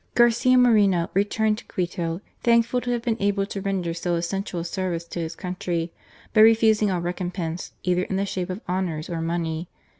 Garcia 0.15 0.57
Moreno 0.57 1.11
returned 1.13 1.59
to 1.59 1.65
Quito, 1.65 2.21
thankful 2.41 2.81
to 2.81 2.89
have 2.89 3.03
been 3.03 3.21
able 3.21 3.45
to 3.45 3.61
render 3.61 3.93
so 3.93 4.15
essential 4.15 4.59
a 4.61 4.65
service 4.65 5.03
to 5.05 5.19
his 5.19 5.35
country, 5.35 5.93
but 6.33 6.41
refusing 6.41 6.89
all 6.89 7.01
recompense, 7.01 7.73
either 7.83 8.01
in 8.05 8.15
the 8.15 8.25
shape 8.25 8.49
of 8.49 8.61
honours 8.67 9.11
or 9.11 9.21
money. 9.21 9.69